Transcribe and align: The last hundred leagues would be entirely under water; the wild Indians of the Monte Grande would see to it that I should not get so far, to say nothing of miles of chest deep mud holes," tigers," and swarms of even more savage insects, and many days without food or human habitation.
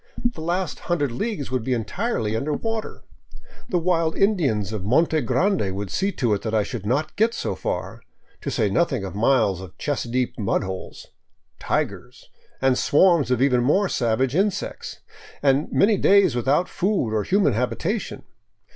The 0.33 0.41
last 0.41 0.79
hundred 0.89 1.11
leagues 1.11 1.51
would 1.51 1.63
be 1.63 1.73
entirely 1.73 2.35
under 2.35 2.53
water; 2.53 3.03
the 3.69 3.77
wild 3.77 4.17
Indians 4.17 4.73
of 4.73 4.81
the 4.81 4.87
Monte 4.89 5.21
Grande 5.21 5.75
would 5.75 5.91
see 5.91 6.11
to 6.13 6.33
it 6.33 6.41
that 6.41 6.55
I 6.55 6.63
should 6.63 6.87
not 6.87 7.15
get 7.15 7.35
so 7.35 7.53
far, 7.53 8.01
to 8.41 8.49
say 8.49 8.67
nothing 8.67 9.03
of 9.05 9.13
miles 9.13 9.61
of 9.61 9.77
chest 9.77 10.09
deep 10.11 10.39
mud 10.39 10.63
holes," 10.63 11.09
tigers," 11.59 12.31
and 12.63 12.79
swarms 12.79 13.29
of 13.29 13.43
even 13.43 13.61
more 13.61 13.87
savage 13.87 14.35
insects, 14.35 15.01
and 15.43 15.71
many 15.71 15.97
days 15.99 16.35
without 16.35 16.67
food 16.67 17.11
or 17.13 17.21
human 17.21 17.53
habitation. 17.53 18.23